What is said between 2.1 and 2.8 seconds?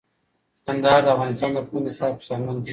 کې شامل دی.